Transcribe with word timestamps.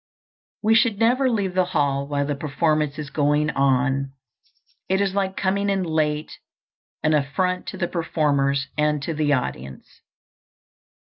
We 0.63 0.73
should 0.73 0.97
never 0.97 1.29
leave 1.29 1.53
the 1.53 1.63
hall 1.77 2.07
while 2.07 2.25
the 2.25 2.33
performance 2.33 2.97
is 2.97 3.11
going 3.11 3.51
on. 3.51 4.13
It 4.89 4.99
is, 4.99 5.13
like 5.13 5.37
coming 5.37 5.69
in 5.69 5.83
late, 5.83 6.39
an 7.03 7.13
affront 7.13 7.67
to 7.67 7.77
the 7.77 7.87
performers 7.87 8.65
and 8.79 9.03
to 9.03 9.13
the 9.13 9.31
audience. 9.33 10.01